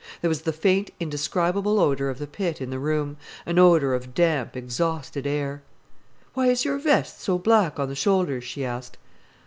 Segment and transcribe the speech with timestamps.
[0.21, 4.15] There was the faint indescribable odour of the pit in the room, an odour of
[4.15, 5.61] damp, exhausted air.
[6.33, 8.97] "Why is your vest so black on the shoulders?" she asked.